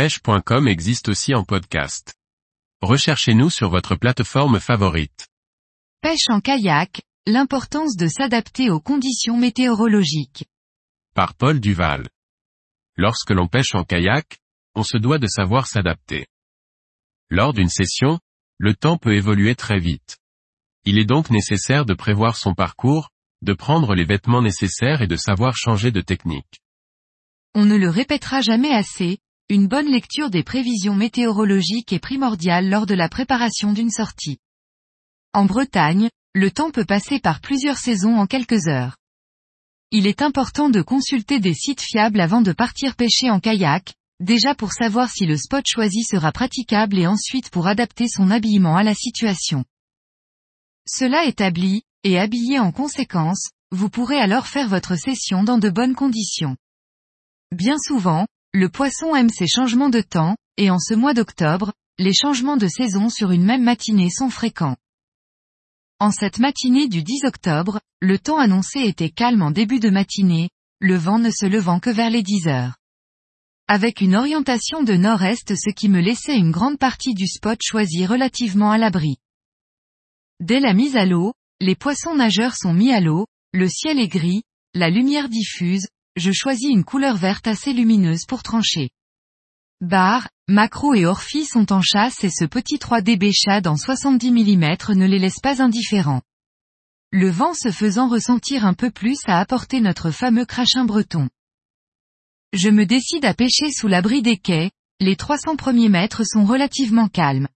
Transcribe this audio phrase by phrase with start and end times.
[0.00, 2.14] pêche.com existe aussi en podcast.
[2.80, 5.28] Recherchez-nous sur votre plateforme favorite.
[6.00, 10.46] Pêche en kayak, l'importance de s'adapter aux conditions météorologiques.
[11.14, 12.08] Par Paul Duval.
[12.96, 14.38] Lorsque l'on pêche en kayak,
[14.74, 16.26] on se doit de savoir s'adapter.
[17.28, 18.20] Lors d'une session,
[18.56, 20.16] le temps peut évoluer très vite.
[20.86, 23.10] Il est donc nécessaire de prévoir son parcours,
[23.42, 26.62] de prendre les vêtements nécessaires et de savoir changer de technique.
[27.54, 29.18] On ne le répétera jamais assez,
[29.50, 34.38] une bonne lecture des prévisions météorologiques est primordiale lors de la préparation d'une sortie.
[35.32, 38.96] En Bretagne, le temps peut passer par plusieurs saisons en quelques heures.
[39.90, 44.54] Il est important de consulter des sites fiables avant de partir pêcher en kayak, déjà
[44.54, 48.84] pour savoir si le spot choisi sera praticable et ensuite pour adapter son habillement à
[48.84, 49.64] la situation.
[50.86, 55.96] Cela établi, et habillé en conséquence, vous pourrez alors faire votre session dans de bonnes
[55.96, 56.56] conditions.
[57.50, 62.12] Bien souvent, le poisson aime ces changements de temps, et en ce mois d'octobre, les
[62.12, 64.76] changements de saison sur une même matinée sont fréquents.
[66.00, 70.48] En cette matinée du 10 octobre, le temps annoncé était calme en début de matinée,
[70.80, 72.76] le vent ne se levant que vers les 10 heures.
[73.68, 78.04] Avec une orientation de nord-est ce qui me laissait une grande partie du spot choisi
[78.04, 79.18] relativement à l'abri.
[80.40, 84.08] Dès la mise à l'eau, les poissons nageurs sont mis à l'eau, le ciel est
[84.08, 84.42] gris,
[84.74, 88.90] la lumière diffuse, je choisis une couleur verte assez lumineuse pour trancher.
[89.80, 94.76] Bar, Macro et Orphy sont en chasse et ce petit 3D Béchade en 70 mm
[94.94, 96.22] ne les laisse pas indifférents.
[97.12, 101.28] Le vent se faisant ressentir un peu plus a apporté notre fameux crachin breton.
[102.52, 107.08] Je me décide à pêcher sous l'abri des quais, les 300 premiers mètres sont relativement
[107.08, 107.48] calmes.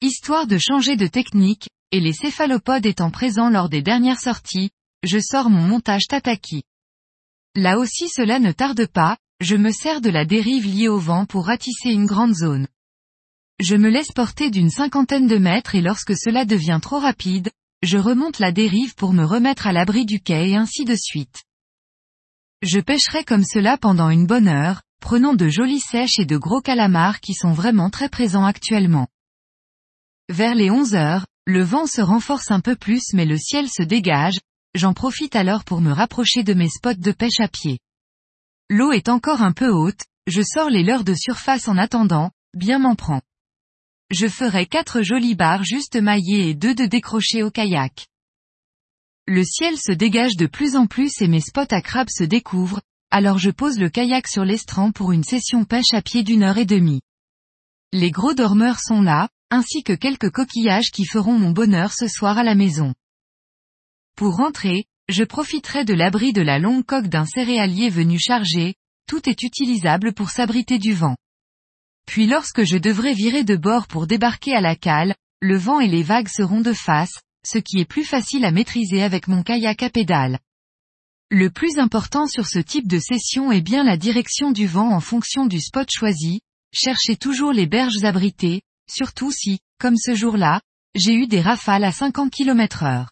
[0.00, 4.70] Histoire de changer de technique, et les céphalopodes étant présents lors des dernières sorties,
[5.02, 6.62] je sors mon montage Tataki.
[7.56, 11.24] Là aussi cela ne tarde pas, je me sers de la dérive liée au vent
[11.24, 12.66] pour ratisser une grande zone.
[13.60, 17.50] Je me laisse porter d'une cinquantaine de mètres et lorsque cela devient trop rapide,
[17.82, 21.44] je remonte la dérive pour me remettre à l'abri du quai et ainsi de suite.
[22.62, 26.60] Je pêcherai comme cela pendant une bonne heure, prenant de jolies sèches et de gros
[26.62, 29.06] calamars qui sont vraiment très présents actuellement.
[30.30, 33.82] Vers les 11 heures, le vent se renforce un peu plus mais le ciel se
[33.82, 34.38] dégage,
[34.74, 37.78] j'en profite alors pour me rapprocher de mes spots de pêche à pied.
[38.70, 42.78] L'eau est encore un peu haute, je sors les leurres de surface en attendant, bien
[42.78, 43.20] m'en prend.
[44.10, 48.06] Je ferai quatre jolies barres juste maillées et deux de décrochés au kayak.
[49.26, 52.82] Le ciel se dégage de plus en plus et mes spots à crabe se découvrent,
[53.10, 56.58] alors je pose le kayak sur l'estran pour une session pêche à pied d'une heure
[56.58, 57.00] et demie.
[57.92, 62.38] Les gros dormeurs sont là, ainsi que quelques coquillages qui feront mon bonheur ce soir
[62.38, 62.92] à la maison.
[64.16, 68.74] Pour rentrer, je profiterai de l'abri de la longue coque d'un céréalier venu charger,
[69.06, 71.16] tout est utilisable pour s'abriter du vent.
[72.06, 75.88] Puis lorsque je devrais virer de bord pour débarquer à la cale, le vent et
[75.88, 79.82] les vagues seront de face, ce qui est plus facile à maîtriser avec mon kayak
[79.82, 80.38] à pédale.
[81.30, 85.00] Le plus important sur ce type de session est bien la direction du vent en
[85.00, 86.40] fonction du spot choisi,
[86.72, 90.60] cherchez toujours les berges abritées, surtout si, comme ce jour-là,
[90.94, 93.10] j'ai eu des rafales à 50 km heure.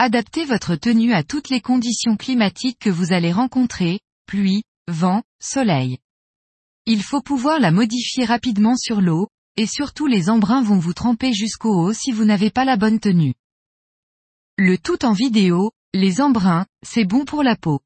[0.00, 5.98] Adaptez votre tenue à toutes les conditions climatiques que vous allez rencontrer, pluie, vent, soleil.
[6.86, 9.26] Il faut pouvoir la modifier rapidement sur l'eau,
[9.56, 13.00] et surtout les embruns vont vous tremper jusqu'au haut si vous n'avez pas la bonne
[13.00, 13.34] tenue.
[14.56, 17.80] Le tout en vidéo, les embruns, c'est bon pour la peau.